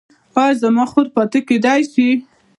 ایا 0.41 0.53
زما 0.61 0.85
خور 0.91 1.07
پاتې 1.15 1.39
کیدی 1.47 1.81
شي؟ 1.91 2.09